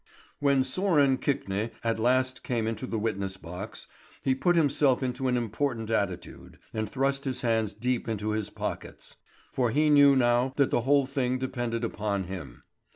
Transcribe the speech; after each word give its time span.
When 0.39 0.63
Sören 0.63 1.19
Kvikne 1.19 1.69
at 1.83 1.99
last 1.99 2.41
came 2.41 2.65
into 2.65 2.87
the 2.87 2.97
witness 2.97 3.37
box, 3.37 3.85
he 4.23 4.33
put 4.33 4.55
himself 4.55 5.03
into 5.03 5.27
an 5.27 5.37
important 5.37 5.91
attitude, 5.91 6.57
and 6.73 6.89
thrust 6.89 7.23
his 7.25 7.41
hands 7.41 7.71
deep 7.73 8.07
into 8.09 8.31
his 8.31 8.49
pockets; 8.49 9.17
for 9.51 9.69
he 9.69 9.91
knew 9.91 10.15
now 10.15 10.53
that 10.55 10.71
the 10.71 10.81
whole 10.81 11.05
thing 11.05 11.37
depended 11.37 11.83
upon 11.83 12.23
him. 12.23 12.63